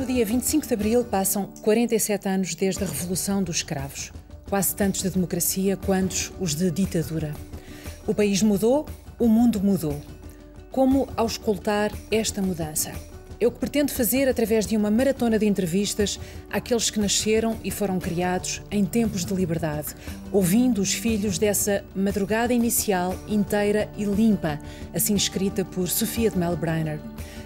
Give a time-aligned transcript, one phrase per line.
[0.00, 4.10] No dia 25 de abril passam 47 anos desde a Revolução dos Escravos,
[4.48, 7.34] quase tantos de democracia quantos os de ditadura.
[8.06, 8.86] O país mudou,
[9.18, 10.00] o mundo mudou.
[10.70, 12.92] Como auscultar esta mudança?
[13.40, 16.20] É o que pretendo fazer através de uma maratona de entrevistas
[16.50, 19.94] àqueles que nasceram e foram criados em tempos de liberdade,
[20.30, 24.58] ouvindo os filhos dessa madrugada inicial inteira e limpa,
[24.94, 27.00] assim escrita por Sofia de Melbrenner.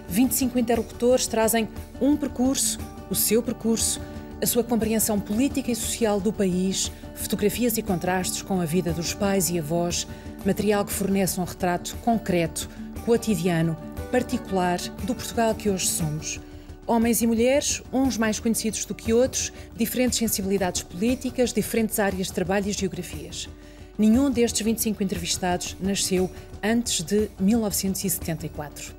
[0.09, 1.65] 25 interlocutores trazem
[2.01, 2.77] um percurso,
[3.09, 4.01] o seu percurso,
[4.41, 9.13] a sua compreensão política e social do país, fotografias e contrastes com a vida dos
[9.13, 10.05] pais e avós,
[10.45, 12.69] material que fornece um retrato concreto,
[13.05, 13.77] cotidiano,
[14.15, 16.39] particular do Portugal que hoje somos.
[16.87, 22.33] Homens e mulheres, uns mais conhecidos do que outros, diferentes sensibilidades políticas, diferentes áreas de
[22.33, 23.49] trabalho e geografias.
[23.97, 26.31] Nenhum destes 25 entrevistados nasceu
[26.63, 28.95] antes de 1974.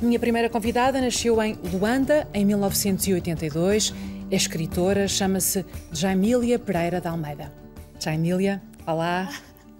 [0.00, 3.92] Minha primeira convidada nasceu em Luanda, em 1982.
[4.30, 7.52] É escritora, chama-se Jaimília Pereira de Almeida.
[8.00, 9.30] Jaimília, olá.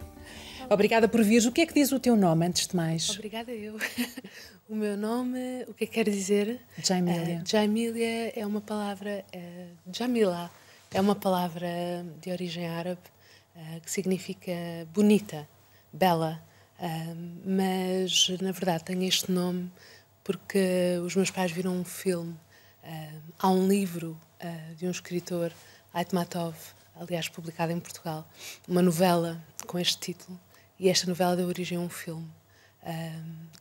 [0.69, 1.47] Obrigada por vir.
[1.47, 3.09] O que é que diz o teu nome, antes de mais?
[3.09, 3.79] Obrigada eu.
[4.69, 6.61] O meu nome, o que é que quer dizer?
[6.83, 7.41] Jaimília.
[7.41, 10.51] Uh, Jaimília é uma palavra, uh, Jamila,
[10.93, 11.69] é uma palavra
[12.21, 13.01] de origem árabe
[13.55, 14.51] uh, que significa
[14.93, 15.49] bonita,
[15.93, 16.43] bela,
[16.81, 19.71] uh, mas na verdade tenho este nome
[20.25, 22.37] porque os meus pais viram um filme.
[23.39, 24.19] há um livro
[24.77, 25.53] de um escritor,
[25.95, 26.57] Aitmatov,
[26.97, 28.29] aliás publicado em Portugal,
[28.67, 30.37] uma novela com este título,
[30.77, 32.29] e esta novela deu origem a um filme.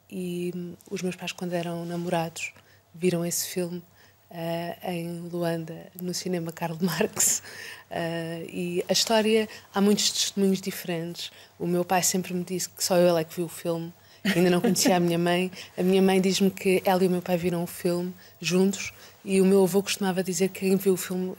[0.09, 0.53] E
[0.89, 2.53] os meus pais, quando eram namorados,
[2.93, 3.83] viram esse filme
[4.31, 7.41] uh, em Luanda, no cinema Karl Marx.
[7.89, 11.31] Uh, e a história, há muitos testemunhos diferentes.
[11.59, 14.49] O meu pai sempre me disse que só eu é que viu o filme, ainda
[14.49, 15.51] não conhecia a minha mãe.
[15.77, 18.93] A minha mãe diz-me que ela e o meu pai viram o filme juntos
[19.23, 21.37] e o meu avô costumava dizer que quem viu o filme uh,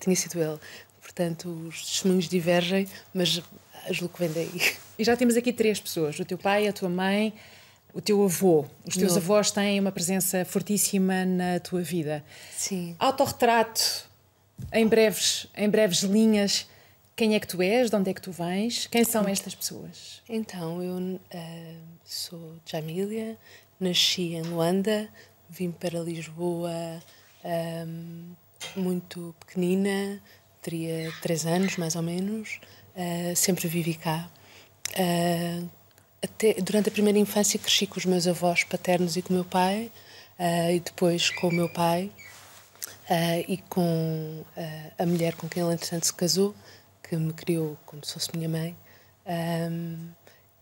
[0.00, 0.58] tinha sido ele.
[1.00, 3.40] Portanto, os testemunhos divergem, mas
[3.90, 4.76] julgo que vem daí.
[4.98, 7.32] E já temos aqui três pessoas: o teu pai, a tua mãe,
[7.92, 8.64] o teu avô.
[8.86, 12.24] Os teus avós têm uma presença fortíssima na tua vida.
[12.56, 12.96] Sim.
[12.98, 14.08] Autorretrato,
[14.72, 16.66] em breves, em breves linhas.
[17.16, 17.90] Quem é que tu és?
[17.90, 18.88] De onde é que tu vens?
[18.88, 20.20] Quem são estas pessoas?
[20.28, 23.38] Então, eu uh, sou Jamília,
[23.78, 25.08] nasci em Luanda,
[25.48, 27.00] vim para Lisboa
[27.86, 28.34] um,
[28.74, 30.20] muito pequenina,
[30.60, 32.58] teria três anos mais ou menos,
[32.94, 34.28] uh, sempre vivi cá.
[34.90, 35.68] Uh,
[36.22, 39.44] até, durante a primeira infância cresci com os meus avós paternos e com o meu
[39.44, 39.90] pai,
[40.38, 42.10] uh, e depois com o meu pai
[43.46, 44.42] e com
[44.98, 46.54] a mulher com quem ele, entretanto, se casou,
[47.02, 48.74] que me criou como se fosse minha mãe.
[49.26, 50.08] Um,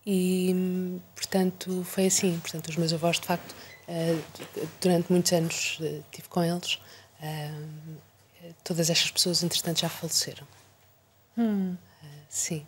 [0.05, 2.37] e, portanto, foi assim.
[2.41, 3.55] Portanto, os meus avós, de facto,
[4.81, 6.81] durante muitos anos estive com eles.
[8.65, 10.45] todas estas pessoas, entretanto, já faleceram.
[11.39, 11.77] Hum.
[12.33, 12.67] Sim.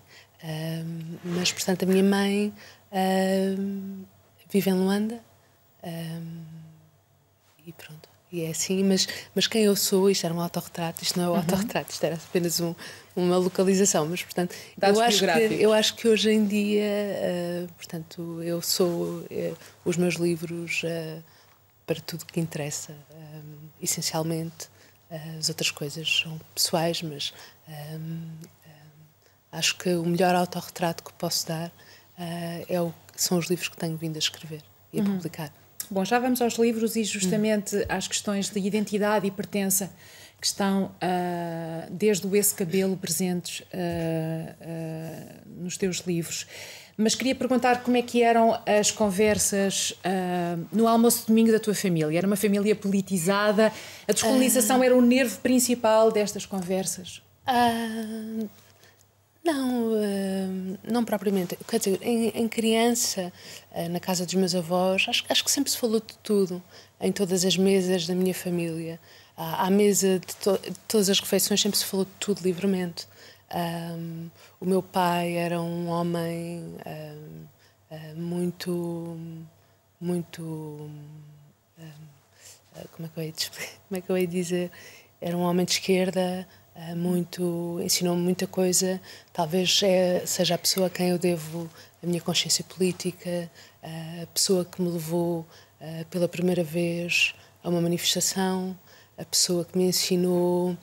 [1.24, 2.52] mas, portanto, a minha mãe
[4.50, 5.20] vive em Luanda
[5.82, 6.42] um,
[7.66, 8.08] e pronto.
[8.32, 11.28] E é assim, mas, mas quem eu sou, isto era um autorretrato, isto não é
[11.28, 11.38] um uhum.
[11.38, 12.74] autorretrato, isto era apenas um,
[13.14, 18.42] uma localização, mas portanto, eu acho, que, eu acho que hoje em dia, uh, portanto,
[18.42, 21.22] eu sou uh, os meus livros uh,
[21.86, 24.68] para tudo que interessa, um, essencialmente.
[25.38, 27.32] as outras coisas são pessoais, mas
[27.68, 28.30] um,
[29.54, 31.72] acho que o melhor autorretrato que posso dar uh,
[32.68, 35.16] é o, são os livros que tenho vindo a escrever e a uhum.
[35.16, 35.52] publicar.
[35.90, 37.84] Bom, já vamos aos livros e justamente uhum.
[37.88, 39.90] às questões de identidade e pertença
[40.40, 43.64] que estão uh, desde o esse cabelo presentes uh,
[45.46, 46.46] nos teus livros.
[46.96, 49.94] Mas queria perguntar como é que eram as conversas
[50.70, 52.16] no almoço de domingo da tua família.
[52.16, 53.72] Era uma família politizada?
[54.06, 57.20] A descolonização era o nervo principal destas conversas?
[57.48, 58.48] Uh,
[60.82, 61.56] não propriamente.
[61.68, 63.32] Quer dizer, em, em criança,
[63.72, 66.62] uh, na casa dos meus avós, acho, acho, que sempre se falou de tudo,
[67.00, 68.98] em todas as mesas da minha família.
[69.36, 73.06] À mesa de, to de, todas as refeições sempre se falou de tudo livremente.
[73.52, 74.30] Um,
[74.60, 76.76] o meu pai era um homem
[78.16, 79.18] muito,
[80.00, 80.88] muito.
[82.92, 83.32] como, é que eu
[83.88, 84.70] como é que eu ia dizer?
[85.20, 86.46] Era um homem de esquerda.
[86.74, 89.00] Uh, muito ensinou-me muita coisa.
[89.32, 91.70] Talvez é, seja a pessoa a quem eu devo
[92.02, 93.48] a minha consciência política
[93.80, 95.46] uh, a pessoa que me levou
[95.80, 97.32] uh, pela primeira vez
[97.62, 98.76] a uma manifestação
[99.16, 100.76] a pessoa que me ensinou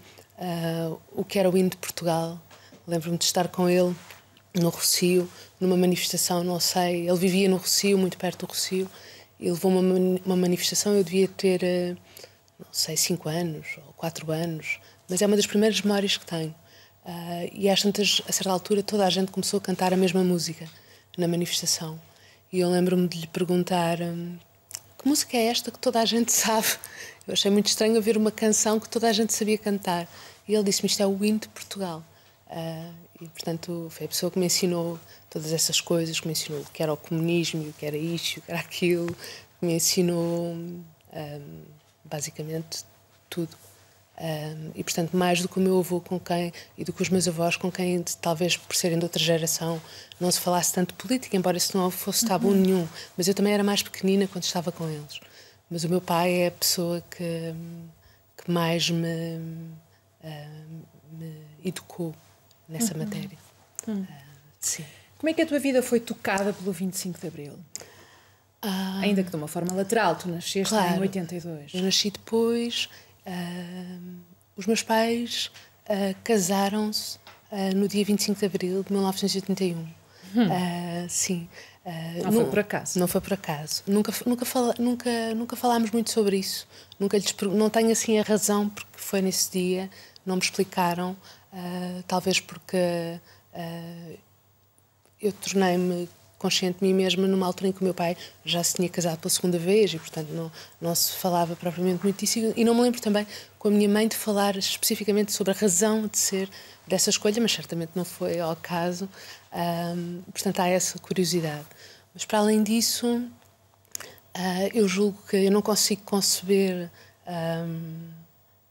[1.12, 2.42] o que era o hino de Portugal.
[2.88, 3.94] Lembro-me de estar com ele
[4.56, 5.30] no Rocio
[5.60, 8.90] numa manifestação não sei ele vivia no Rocio muito perto do Rocio
[9.40, 9.82] e levou uma,
[10.26, 10.94] uma manifestação.
[10.96, 11.98] Eu devia ter
[12.58, 14.80] não sei, cinco anos ou quatro anos,
[15.12, 16.56] mas é uma das primeiras memórias que tenho.
[17.06, 20.24] Uh, e às tantas, a certa altura, toda a gente começou a cantar a mesma
[20.24, 20.66] música
[21.18, 22.00] na manifestação.
[22.52, 24.38] E eu lembro-me de lhe perguntar hum,
[24.98, 26.68] que música é esta que toda a gente sabe.
[27.28, 30.08] Eu achei muito estranho ouvir uma canção que toda a gente sabia cantar.
[30.48, 32.02] E ele disse-me: Isto é o hino de Portugal.
[32.48, 34.98] Uh, e, portanto, foi a pessoa que me ensinou
[35.30, 38.38] todas essas coisas, que me ensinou o que era o comunismo, o que era isto,
[38.38, 39.14] o que era aquilo,
[39.60, 40.84] que me ensinou um,
[42.06, 42.86] basicamente
[43.30, 43.56] tudo.
[44.22, 47.10] Um, e portanto, mais do que o meu avô com quem e do que os
[47.10, 49.82] meus avós com quem, talvez por serem de outra geração,
[50.20, 52.56] não se falasse tanto de política, embora isso não fosse tabu uhum.
[52.56, 52.88] nenhum.
[53.18, 55.20] Mas eu também era mais pequenina quando estava com eles.
[55.72, 57.56] Mas o meu pai é a pessoa que,
[58.38, 59.40] que mais me,
[60.24, 61.34] uh, me
[61.66, 62.14] educou
[62.70, 63.00] nessa uhum.
[63.00, 63.38] matéria.
[63.88, 64.02] Uhum.
[64.02, 64.08] Uh,
[64.60, 64.86] sim.
[65.18, 67.54] Como é que a tua vida foi tocada pelo 25 de Abril?
[68.62, 71.74] Ah, Ainda que de uma forma lateral, tu nasceste claro, em 82.
[71.74, 72.88] Eu nasci depois
[73.26, 74.22] Uh,
[74.56, 75.52] os meus pais
[75.86, 77.18] uh, casaram-se
[77.52, 79.78] uh, no dia 25 de abril de 1981.
[80.34, 80.48] Hum.
[81.10, 81.50] sim.
[82.24, 83.00] não, foi por acaso.
[83.00, 83.84] Não foi por acaso.
[83.86, 86.66] Nunca, nunca, fala, nunca, nunca falámos muito sobre isso.
[86.98, 89.90] Nunca lhes, não tenho assim a razão porque foi nesse dia.
[90.26, 91.18] Não me explicaram.
[92.08, 93.20] talvez porque
[95.22, 96.08] eu tornei-me
[96.42, 99.20] consciente de mim mesma numa altura em que o meu pai já se tinha casado
[99.20, 100.52] pela segunda vez e, portanto, não,
[100.82, 102.40] não se falava propriamente muito disso.
[102.56, 103.28] E não me lembro também
[103.60, 106.50] com a minha mãe de falar especificamente sobre a razão de ser
[106.88, 109.08] dessa escolha, mas certamente não foi ao caso.
[109.54, 111.66] Um, portanto, há essa curiosidade.
[112.12, 116.90] Mas, para além disso, uh, eu julgo que eu não consigo conceber
[117.28, 118.10] um,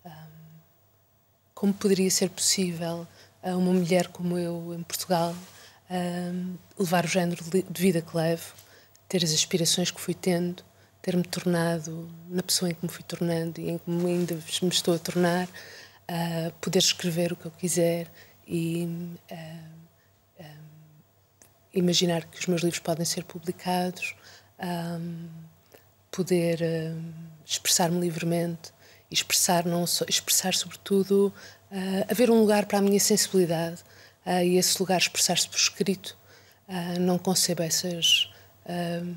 [0.05, 0.11] um,
[1.55, 3.07] como poderia ser possível
[3.43, 5.35] a uma mulher como eu em Portugal
[6.79, 8.55] levar o género de vida que levo,
[9.09, 10.63] ter as aspirações que fui tendo,
[11.03, 14.95] ter-me tornado na pessoa em que me fui tornando e em que ainda me estou
[14.95, 18.07] a tornar, uh, poder escrever o que eu quiser
[18.47, 18.89] e
[19.31, 19.81] uh,
[21.73, 24.17] imaginar que os meus livros podem ser publicados,
[26.11, 26.61] poder
[27.47, 28.73] expressar-me livremente
[29.11, 31.33] expressar não só, expressar sobretudo
[31.71, 33.83] uh, haver um lugar para a minha sensibilidade
[34.27, 36.17] uh, e esse lugar expressar-se por escrito.
[36.69, 38.31] Uh, não concebo essas,
[38.65, 39.17] uh,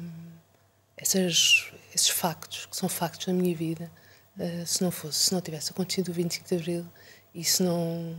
[0.98, 3.92] essas, esses factos, que são factos da minha vida,
[4.38, 6.86] uh, se não fosse, se não tivesse acontecido o 25 de Abril
[7.34, 8.16] e se não,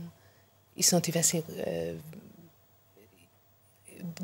[0.75, 1.43] e se não tivessem.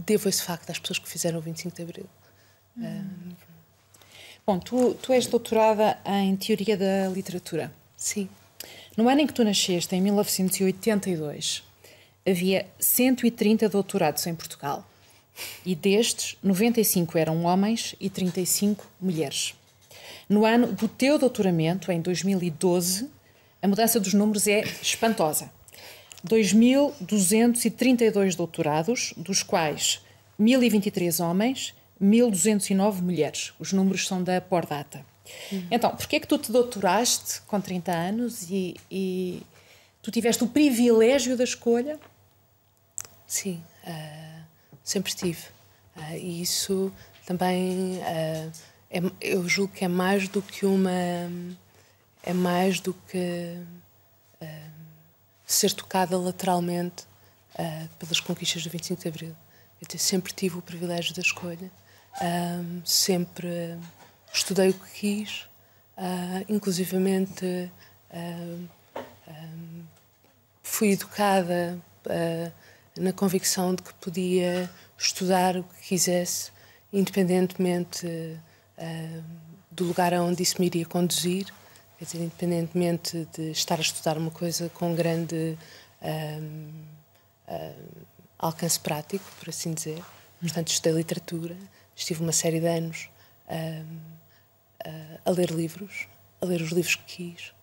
[0.06, 2.10] devo esse facto às pessoas que fizeram o 25 de Abril.
[4.46, 7.72] Bom, tu, tu és doutorada em Teoria da Literatura.
[7.96, 8.30] Sim.
[8.98, 11.64] No ano em que tu nasceste, em 1982,
[12.28, 14.86] havia 130 doutorados em Portugal.
[15.66, 19.56] E destes, 95 eram homens e 35 mulheres.
[20.28, 23.10] No ano do teu doutoramento, em 2012,
[23.62, 25.52] a mudança dos números é espantosa.
[26.28, 30.02] 2.232 doutorados, dos quais
[30.40, 33.54] 1.023 homens, 1.209 mulheres.
[33.60, 35.04] Os números são da Pordata.
[35.52, 35.66] Uhum.
[35.70, 39.42] Então, porquê é que tu te doutoraste com 30 anos e, e
[40.02, 42.00] tu tiveste o privilégio da escolha
[43.32, 44.44] Sim, uh,
[44.84, 45.48] sempre tive.
[45.96, 46.92] Uh, e isso
[47.26, 48.52] também uh,
[48.90, 50.92] é, eu julgo que é mais do que uma.
[52.24, 53.58] É mais do que
[55.46, 57.06] ser tocada lateralmente
[57.98, 59.36] pelas conquistas do 25 de Abril.
[59.82, 61.72] Eu sempre tive o privilégio da escolha,
[62.86, 63.78] sempre
[64.32, 65.48] estudei o que quis,
[66.48, 67.72] inclusivamente
[70.64, 71.80] fui educada
[72.98, 76.52] na convicção de que podia estudar o que quisesse,
[76.92, 79.24] independentemente uh,
[79.72, 81.46] do lugar aonde isso me iria conduzir,
[81.98, 85.58] quer dizer, independentemente de estar a estudar uma coisa com grande
[86.02, 86.84] uh,
[87.48, 88.06] uh,
[88.38, 90.04] alcance prático, por assim dizer.
[90.40, 91.56] Portanto, estudei literatura,
[91.96, 93.10] estive uma série de anos
[95.24, 96.08] a ler livros,
[96.42, 97.04] a ler os livros que
[97.36, 97.54] quis,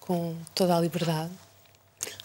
[0.00, 1.30] com toda a liberdade.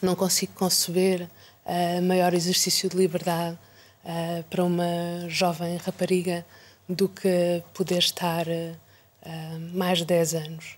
[0.01, 1.29] Não consigo conceber
[1.65, 3.57] uh, maior exercício de liberdade
[4.03, 6.45] uh, para uma jovem rapariga
[6.87, 10.77] do que poder estar uh, mais de 10 anos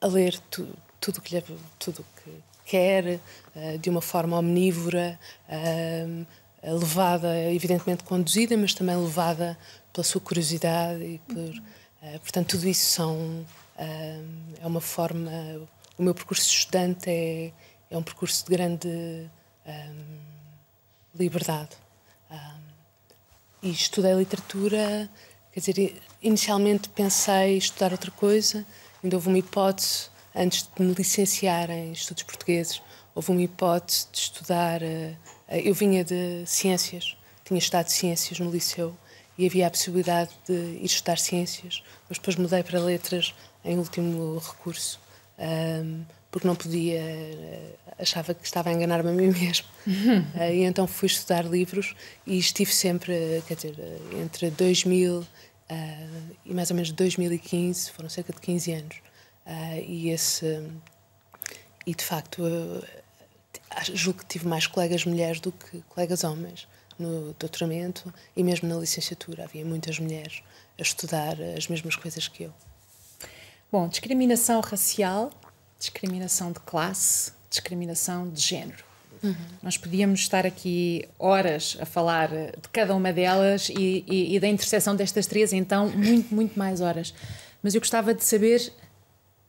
[0.00, 0.68] a ler tu,
[1.00, 1.44] tudo que lhe,
[1.78, 2.30] tudo que
[2.64, 3.20] quer
[3.78, 5.18] de uma forma omnívora
[6.62, 9.56] levada evidentemente conduzida mas também levada
[9.92, 11.62] pela sua curiosidade e por
[12.20, 15.30] portanto tudo isso são é uma forma
[15.98, 17.52] o meu percurso de estudante é
[17.90, 19.30] é um percurso de grande
[19.66, 20.18] um,
[21.14, 21.76] liberdade.
[22.30, 22.60] Um,
[23.62, 25.08] e estudei literatura,
[25.52, 28.66] quer dizer, inicialmente pensei estudar outra coisa
[29.04, 32.82] ainda houve uma hipótese, antes de me licenciar em estudos portugueses,
[33.14, 34.82] houve uma hipótese de estudar.
[34.82, 35.16] Uh,
[35.48, 38.96] eu vinha de ciências, tinha estudado ciências no liceu
[39.36, 44.38] e havia a possibilidade de ir estudar ciências, mas depois mudei para letras em último
[44.38, 44.98] recurso,
[45.38, 46.04] um,
[46.34, 49.68] porque não podia, eh, achava que estava a enganar-me a mim mesmo.
[49.86, 50.18] Uhum.
[50.34, 51.94] Uh, e então fui estudar livros
[52.26, 53.76] e estive sempre, quer dizer,
[54.20, 55.26] entre 2000 uh,
[56.44, 58.96] e mais ou menos 2015, foram cerca de 15 anos.
[59.86, 60.68] E esse.
[61.86, 62.42] E de facto,
[63.92, 66.66] julgo que tive mais colegas mulheres do que colegas homens
[66.98, 69.44] no doutoramento e mesmo na licenciatura.
[69.44, 70.42] Havia muitas mulheres
[70.76, 72.52] a estudar as mesmas coisas que eu.
[73.70, 75.30] Bom, discriminação racial,
[75.84, 78.84] discriminação de classe, discriminação de género.
[79.22, 79.34] Uhum.
[79.62, 84.48] Nós podíamos estar aqui horas a falar de cada uma delas e, e, e, da
[84.48, 87.14] interseção destas três, então, muito, muito mais horas.
[87.62, 88.72] Mas eu gostava de saber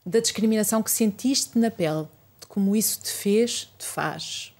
[0.04, 2.06] da discriminação que sentiste na pele,
[2.40, 4.52] de como isso te fez, te faz.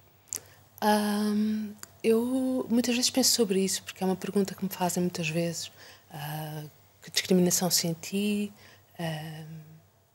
[0.83, 5.29] Um, eu muitas vezes penso sobre isso, porque é uma pergunta que me fazem muitas
[5.29, 5.67] vezes.
[6.11, 6.69] Uh,
[7.01, 8.51] que discriminação senti?
[8.99, 9.66] Uh,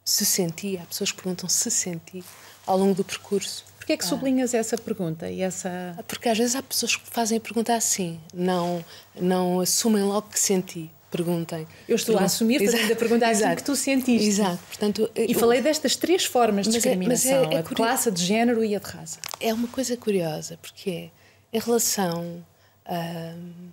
[0.05, 0.79] se senti?
[0.79, 2.25] Há pessoas que perguntam se senti
[2.67, 3.65] ao longo do percurso.
[3.77, 4.59] Porquê é que sublinhas ah.
[4.59, 5.99] essa pergunta e essa...
[6.07, 8.85] Porque às vezes há pessoas que fazem a pergunta assim, não,
[9.21, 10.91] não assumem logo que senti.
[11.11, 11.69] Perguntem.
[11.87, 14.27] Eu estou a assumir, fazendo a pergunta assim que tu sentiste.
[14.27, 14.59] Exato.
[14.67, 15.39] Portanto, e eu...
[15.39, 18.65] falei destas três formas de discriminação: é, é, é a de classe, a de género
[18.65, 19.21] e a de raça.
[19.39, 21.11] É uma coisa curiosa, porque é
[21.53, 22.43] em relação,
[22.89, 23.71] um,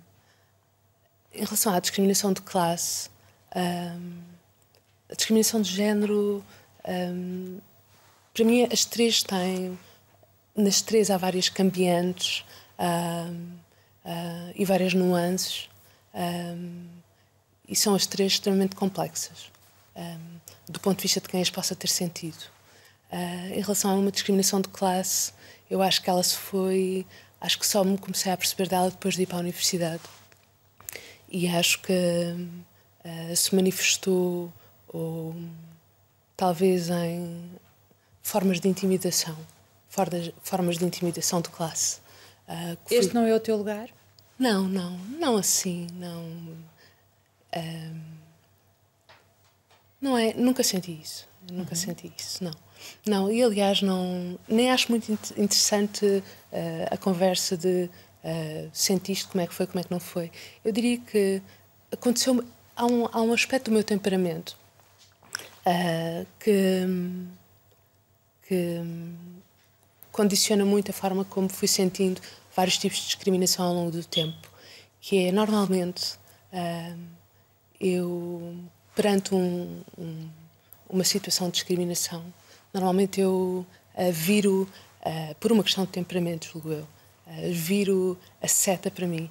[1.34, 3.08] em relação à discriminação de classe,
[3.56, 4.18] um,
[5.10, 6.44] a discriminação de género,
[6.86, 7.58] um,
[8.32, 9.78] para mim as três têm,
[10.56, 12.44] nas três há várias cambiantes
[12.78, 15.68] uh, e várias nuances,
[17.68, 19.50] e são as três extremamente complexas,
[20.68, 22.42] do ponto de vista de quem as possa ter sentido.
[23.12, 25.32] Uh, em relação a uma discriminação de classe,
[25.68, 27.04] eu acho que ela se foi
[27.40, 30.02] acho que só me comecei a perceber dela depois de ir para a universidade.
[31.28, 34.52] E acho que uh, se manifestou,
[34.92, 35.34] ou,
[36.36, 37.50] talvez, em
[38.22, 39.36] formas de intimidação
[40.42, 41.98] formas de intimidação de classe.
[42.48, 43.90] Uh, este não é o teu lugar?
[44.38, 46.24] Não, não, não assim, não.
[47.54, 48.00] Uh,
[50.00, 51.80] não é, nunca senti isso, nunca uhum.
[51.80, 52.52] senti isso, não.
[53.06, 56.22] Não, e aliás, não, nem acho muito interessante uh,
[56.90, 57.90] a conversa de
[58.24, 60.30] uh, sentiste como é que foi, como é que não foi.
[60.64, 61.42] Eu diria que
[61.92, 62.42] aconteceu.
[62.74, 64.56] Há um, há um aspecto do meu temperamento
[65.66, 66.86] uh, que,
[68.46, 68.82] que
[70.12, 72.20] condiciona muito a forma como fui sentindo
[72.54, 74.48] vários tipos de discriminação ao longo do tempo.
[75.00, 76.14] Que é, normalmente,
[76.52, 76.98] uh,
[77.80, 78.54] eu,
[78.94, 80.28] perante um, um,
[80.88, 82.24] uma situação de discriminação,
[82.72, 84.68] Normalmente eu uh, viro,
[85.02, 86.86] uh, por uma questão de temperamento, julgo eu,
[87.52, 89.30] viro a seta para mim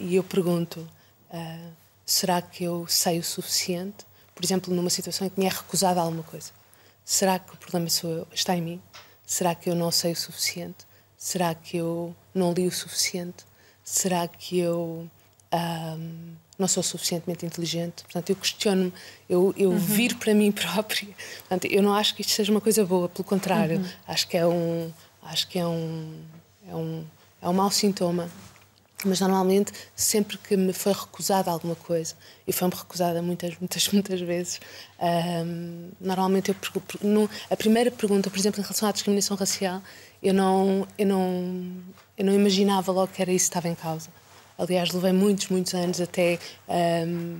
[0.00, 0.84] e eu pergunto:
[2.04, 4.04] será que eu sei o suficiente?
[4.40, 6.50] Por exemplo, numa situação em que me é recusada alguma coisa.
[7.04, 8.82] Será que o problema eu, está em mim?
[9.26, 10.86] Será que eu não sei o suficiente?
[11.14, 13.44] Será que eu não li o suficiente?
[13.84, 15.06] Será que eu
[15.52, 18.02] um, não sou suficientemente inteligente.
[18.04, 18.94] Portanto, eu questiono-me,
[19.28, 19.78] eu, eu uhum.
[19.78, 21.08] viro para mim própria.
[21.40, 23.86] Portanto, eu não acho que isto seja uma coisa boa, pelo contrário, uhum.
[24.08, 24.90] acho que é um,
[25.22, 26.18] acho que é um,
[26.66, 27.04] é um,
[27.42, 28.30] é um mau sintoma.
[29.06, 32.14] Mas normalmente, sempre que me foi recusada alguma coisa,
[32.46, 34.60] e foi-me recusada muitas, muitas, muitas vezes,
[35.00, 36.56] um, normalmente eu
[37.02, 39.82] no, a primeira pergunta, por exemplo, em relação à discriminação racial,
[40.22, 41.82] eu não, eu não,
[42.16, 44.10] eu não imaginava logo que era isso que estava em causa.
[44.58, 46.38] Aliás, levei muitos, muitos anos até
[46.68, 47.38] um,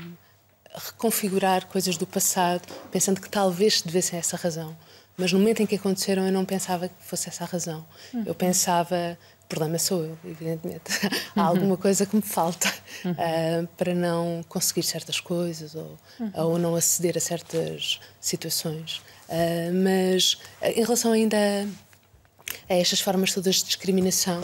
[0.75, 4.75] reconfigurar coisas do passado, pensando que talvez devesse essa razão.
[5.17, 7.85] Mas no momento em que aconteceram, eu não pensava que fosse essa a razão.
[8.15, 8.23] Uhum.
[8.25, 9.19] Eu pensava,
[9.51, 10.83] problema sou eu, evidentemente.
[11.37, 11.49] Há uhum.
[11.49, 12.73] alguma coisa que me falta
[13.05, 13.13] uhum.
[13.13, 16.33] uh, para não conseguir certas coisas ou, uhum.
[16.35, 19.03] ou não aceder a certas situações.
[19.29, 24.43] Uh, mas uh, em relação ainda a, a, estas formas todas de discriminação,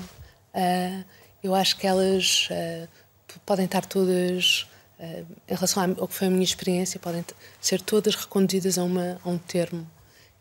[1.42, 2.88] eu acho que elas uh,
[3.44, 4.66] podem estar todas,
[4.98, 7.24] uh, em relação ao que foi a minha experiência, podem
[7.60, 9.88] ser todas reconduzidas a, uma, a um termo,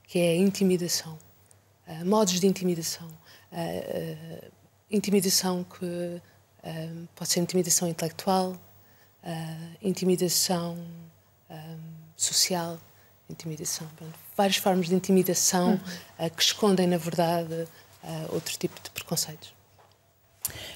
[0.07, 1.17] que é intimidação.
[1.87, 3.07] Uh, modos de intimidação.
[4.89, 6.21] Intimidação que
[7.15, 8.55] pode ser intimidação intelectual,
[9.81, 10.77] intimidação
[12.15, 12.79] social,
[13.29, 13.87] intimidação.
[13.95, 15.79] Pronto, várias formas de intimidação
[16.19, 16.29] uhum.
[16.29, 17.67] que escondem, na verdade,
[18.29, 19.53] outro tipo de preconceitos.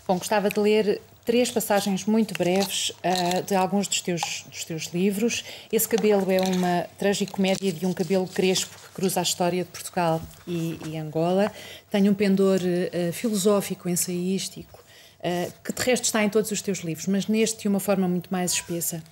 [0.07, 4.85] Bom, gostava de ler três passagens muito breves uh, de alguns dos teus, dos teus
[4.85, 5.45] livros.
[5.71, 10.19] Esse cabelo é uma tragicomédia de um cabelo crespo que cruza a história de Portugal
[10.47, 11.51] e, e Angola.
[11.91, 14.83] Tem um pendor uh, filosófico, ensaístico,
[15.19, 18.07] uh, que de resto está em todos os teus livros, mas neste de uma forma
[18.07, 19.03] muito mais espessa.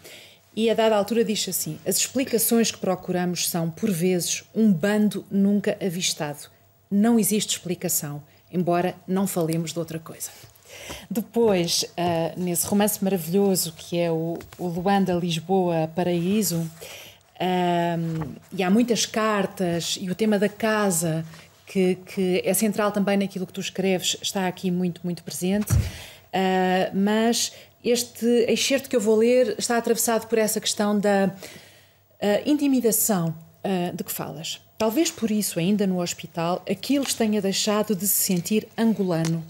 [0.55, 5.24] E a dada altura diz assim: as explicações que procuramos são, por vezes, um bando
[5.29, 6.50] nunca avistado.
[6.89, 10.31] Não existe explicação, embora não falemos de outra coisa.
[11.09, 18.69] Depois, uh, nesse romance maravilhoso que é o, o Luanda Lisboa Paraíso, uh, e há
[18.69, 21.25] muitas cartas, e o tema da casa,
[21.65, 25.71] que, que, é central também naquilo que tu escreves, está aqui muito, muito presente.
[25.74, 31.31] Uh, mas este excerto que eu vou ler está atravessado por essa questão da
[32.45, 33.33] intimidação
[33.93, 34.59] de que falas.
[34.77, 39.43] Talvez por isso, ainda no hospital, Aquiles tenha deixado de se sentir angolano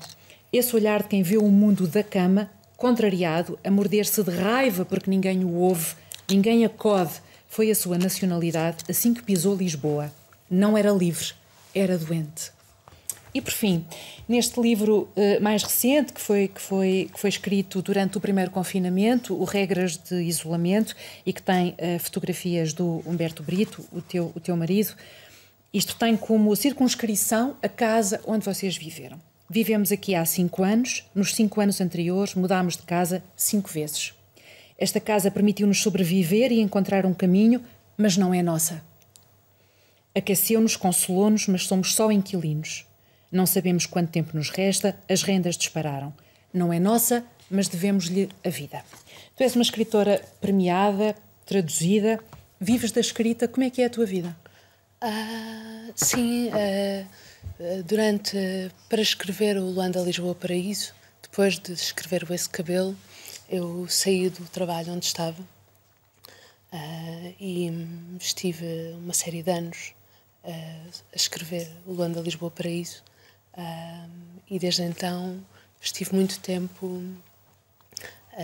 [0.58, 5.10] esse olhar de quem vê o mundo da cama, contrariado, a morder-se de raiva porque
[5.10, 5.96] ninguém o ouve,
[6.30, 7.14] ninguém acode,
[7.48, 10.12] foi a sua nacionalidade assim que pisou Lisboa.
[10.50, 11.34] Não era livre,
[11.74, 12.52] era doente.
[13.34, 13.86] E por fim,
[14.28, 18.50] neste livro uh, mais recente, que foi, que, foi, que foi escrito durante o primeiro
[18.50, 20.96] confinamento, o Regras de Isolamento,
[21.26, 24.96] e que tem uh, fotografias do Humberto Brito, o teu, o teu marido,
[25.74, 29.20] isto tem como circunscrição a casa onde vocês viveram.
[29.50, 31.06] Vivemos aqui há cinco anos.
[31.16, 34.14] Nos cinco anos anteriores, mudámos de casa cinco vezes.
[34.78, 37.64] Esta casa permitiu-nos sobreviver e encontrar um caminho,
[37.98, 38.84] mas não é nossa.
[40.14, 42.86] Aqueceu-nos, consolou-nos, mas somos só inquilinos.
[43.32, 46.14] Não sabemos quanto tempo nos resta, as rendas dispararam.
[46.54, 48.84] Não é nossa, mas devemos-lhe a vida.
[49.36, 52.20] Tu és uma escritora premiada, traduzida,
[52.60, 53.48] vives da escrita.
[53.48, 54.36] Como é que é a tua vida?
[55.02, 56.50] Uh, sim.
[56.50, 57.27] Uh
[57.86, 58.38] durante
[58.90, 62.96] para escrever o Luanda Lisboa Paraíso, depois de escrever o Esse Cabelo,
[63.50, 67.72] eu saí do trabalho onde estava uh, e
[68.20, 69.94] estive uma série de anos
[70.44, 73.04] uh, a escrever o Luanda Lisboa Paraíso
[73.54, 74.10] uh,
[74.50, 75.44] e desde então
[75.82, 77.02] estive muito tempo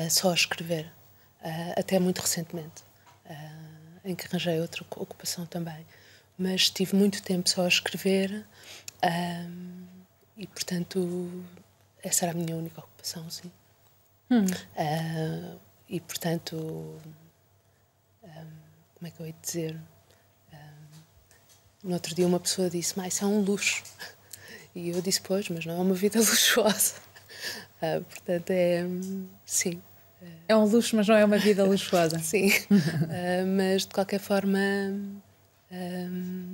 [0.10, 0.92] só a escrever,
[1.78, 2.84] até muito recentemente,
[4.04, 5.86] em que arranjei outra ocupação também.
[6.38, 8.44] Mas estive muito tempo só a escrever
[9.04, 9.86] um,
[10.38, 11.46] e, portanto,
[12.02, 13.52] essa era a minha única ocupação, sim.
[14.32, 14.46] Hum.
[14.46, 16.56] Uh, e, portanto,
[18.24, 18.64] um,
[18.96, 19.80] como é que eu ia dizer?
[20.54, 23.84] Um, no outro dia, uma pessoa disse: Mas isso é um luxo.
[24.76, 26.96] E eu disse: Pois, mas não é uma vida luxuosa.
[27.80, 28.84] Uh, portanto, é.
[29.46, 29.80] Sim.
[30.48, 32.18] É um luxo, mas não é uma vida luxuosa.
[32.24, 32.50] sim.
[32.50, 34.58] Uh, mas, de qualquer forma,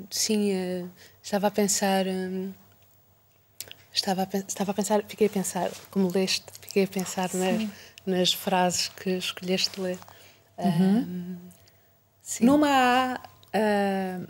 [0.09, 0.89] sim,
[1.21, 2.07] Estava a pensar.
[2.07, 2.53] Hum,
[3.93, 7.69] estava, a, estava a pensar, fiquei a pensar, como leste, fiquei a pensar na,
[8.05, 9.99] nas frases que escolheste ler.
[10.57, 10.97] Uhum.
[10.99, 11.37] Um,
[12.41, 13.21] Numa há
[13.55, 14.27] uh,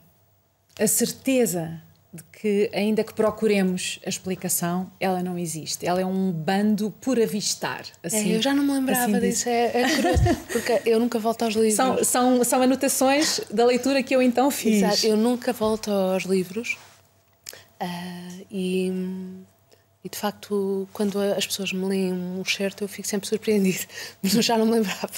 [0.79, 5.85] a certeza de que, ainda que procuremos a explicação, ela não existe.
[5.85, 7.83] Ela é um bando por avistar.
[8.03, 9.47] Assim, é, eu já não me lembrava assim disso.
[9.47, 11.75] É, é curioso, porque eu nunca volto aos livros.
[11.75, 14.81] São, são, são anotações da leitura que eu então fiz.
[14.81, 16.77] Exato, eu nunca volto aos livros
[17.81, 18.91] Uh, e,
[20.03, 23.85] e, de facto, quando as pessoas me leem um certo, eu fico sempre surpreendido,
[24.23, 25.11] mas eu já não me lembrava.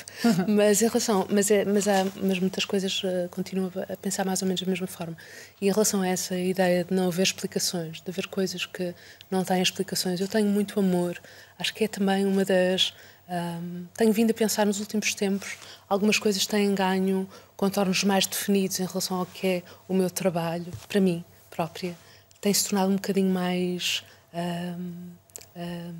[0.47, 4.41] mas em relação, mas, é, mas, há, mas muitas coisas uh, continuo a pensar mais
[4.41, 5.15] ou menos da mesma forma.
[5.61, 8.95] E em relação a essa ideia de não haver explicações, de haver coisas que
[9.29, 11.21] não têm explicações, eu tenho muito amor.
[11.59, 12.93] Acho que é também uma das.
[13.29, 15.55] Um, tenho vindo a pensar nos últimos tempos,
[15.87, 20.69] algumas coisas têm ganho contornos mais definidos em relação ao que é o meu trabalho,
[20.89, 21.95] para mim própria
[22.41, 25.09] tem se tornado um bocadinho mais um,
[25.55, 25.95] um,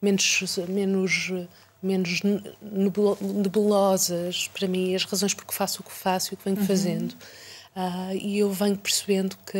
[0.00, 1.32] menos menos
[1.82, 2.20] menos
[3.42, 6.58] nebulosas para mim as razões por que faço o que faço e o que venho
[6.58, 6.66] uhum.
[6.66, 9.58] fazendo uh, e eu venho percebendo que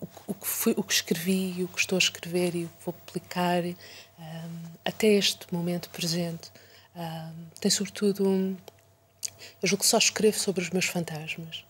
[0.00, 2.68] o, o, que fui, o que escrevi e o que estou a escrever e o
[2.68, 3.74] que vou publicar um,
[4.84, 6.50] até este momento presente
[7.60, 8.56] tem sobretudo
[9.62, 11.64] eu julgo que só escrevo sobre os meus fantasmas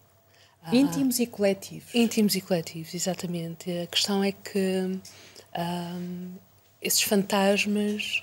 [0.67, 1.95] ah, íntimos e coletivos.
[1.95, 3.71] Íntimos e coletivos, exatamente.
[3.71, 5.01] A questão é que
[6.83, 8.23] esses fantasmas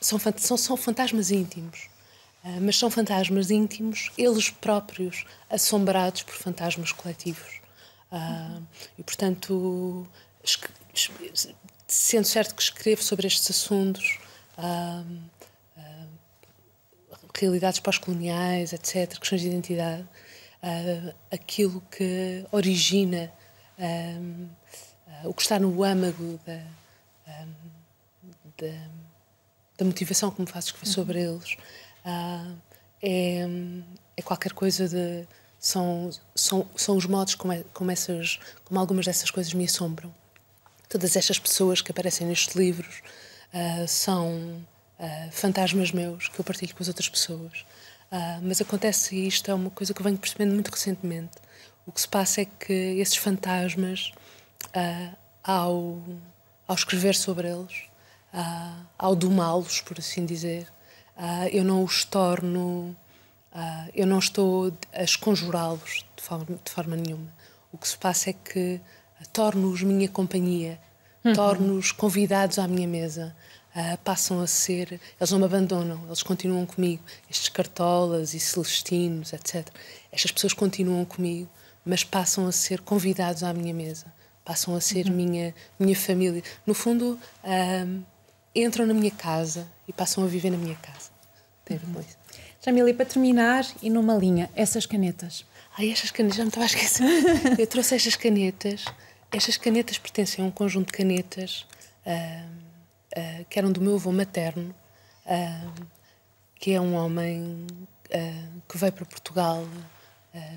[0.00, 1.88] são, são, são fantasmas íntimos,
[2.44, 7.60] uh, mas são fantasmas íntimos, eles próprios assombrados por fantasmas coletivos.
[8.10, 8.62] Uh,
[8.98, 10.06] e, portanto,
[11.86, 14.18] sendo certo que escrevo sobre estes assuntos,
[17.38, 20.06] realidades pós-coloniais, etc., questões de identidade,
[20.62, 23.32] uh, aquilo que origina
[23.78, 24.48] um,
[25.24, 26.62] uh, o que está no âmago da,
[27.28, 27.52] um,
[28.58, 28.88] da,
[29.78, 31.56] da motivação que me faz escrever sobre eles.
[32.04, 32.56] Uh,
[33.02, 33.46] é,
[34.16, 35.26] é qualquer coisa de.
[35.58, 40.12] São, são, são os modos como, é, como, essas, como algumas dessas coisas me assombram.
[40.88, 43.00] Todas estas pessoas que aparecem nestes livros
[43.86, 44.60] são
[45.30, 47.64] fantasmas meus que eu partilho com as outras pessoas.
[48.42, 51.32] Mas acontece, isto é uma coisa que eu venho percebendo muito recentemente,
[51.86, 54.12] o que se passa é que esses fantasmas,
[55.42, 56.00] ao,
[56.68, 57.84] ao escrever sobre eles,
[58.98, 60.66] ao domá-los, por assim dizer,
[61.50, 62.94] eu não os torno,
[63.94, 67.32] eu não estou a esconjurá-los de forma, de forma nenhuma.
[67.72, 68.80] O que se passa é que
[69.32, 70.78] torno-os minha companhia,
[71.24, 71.32] uhum.
[71.32, 73.34] torno-os convidados à minha mesa.
[73.74, 77.02] Uh, passam a ser, eles não me abandonam, eles continuam comigo.
[77.30, 79.66] Estes cartolas e celestinos, etc.
[80.12, 81.48] Estas pessoas continuam comigo,
[81.84, 84.06] mas passam a ser convidados à minha mesa,
[84.44, 85.14] passam a ser uhum.
[85.14, 86.42] minha, minha família.
[86.66, 87.18] No fundo,
[88.54, 91.10] entram na minha casa e passam a viver na minha casa.
[91.64, 92.18] Tem ver com isso.
[92.64, 95.44] Jamila, para terminar, e numa linha, essas canetas?
[95.76, 97.04] Ai, estas canetas, já me estava a esquecer.
[97.58, 98.84] Eu trouxe estas canetas.
[99.32, 101.66] Estas canetas pertencem a um conjunto de canetas
[102.06, 102.71] uh,
[103.16, 104.74] uh, que eram do meu avô materno,
[105.26, 105.86] uh,
[106.56, 107.66] que é um homem
[108.68, 109.66] que veio para Portugal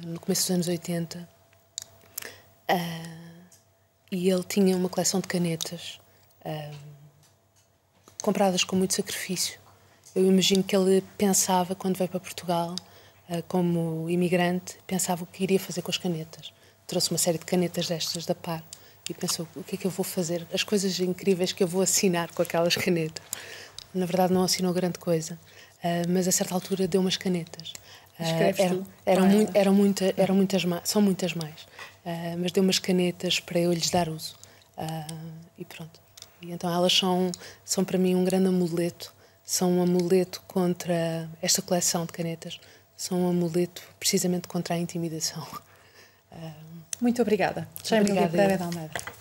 [0.05, 1.25] no começo dos anos 80.
[4.11, 6.01] e ele tinha uma coleção de canetas
[8.21, 9.59] compradas com muito sacrifício.
[10.15, 12.73] Eu imagino que ele pensava, quando veio para Portugal,
[13.29, 16.53] uh, como imigrante, pensava o que iria fazer com as canetas.
[16.87, 18.63] Trouxe uma série de canetas destas da par
[19.09, 20.47] e pensou: o que é que eu vou fazer?
[20.53, 23.23] As coisas incríveis que eu vou assinar com aquelas canetas.
[23.93, 25.39] Na verdade, não assinou grande coisa,
[25.83, 27.73] uh, mas a certa altura deu umas canetas.
[28.19, 28.23] Uh,
[28.57, 31.61] eram, eram, mu eram, muita, eram muitas mais, são muitas mais,
[32.05, 34.35] uh, mas deu umas canetas para eu lhes dar uso.
[35.57, 35.99] e pronto.
[36.41, 37.31] E então elas são,
[37.63, 39.13] são para mim um grande amuleto,
[39.43, 42.59] são um amuleto contra esta coleção de canetas,
[42.97, 45.45] são um amuleto precisamente contra a intimidação.
[47.01, 47.67] Muito obrigada.
[48.07, 49.14] Muito obrigada.